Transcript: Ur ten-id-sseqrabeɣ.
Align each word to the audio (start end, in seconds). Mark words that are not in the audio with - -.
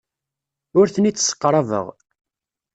Ur 0.79 0.85
ten-id-sseqrabeɣ. 0.93 1.85